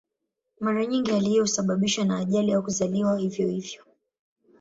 Mara 0.59 0.85
nyingi 0.85 1.11
hali 1.11 1.29
hiyo 1.29 1.43
husababishwa 1.43 2.05
na 2.05 2.17
ajali 2.17 2.53
au 2.53 2.63
kuzaliwa 2.63 3.17
hivyo 3.17 3.47
hivyo. 3.47 3.83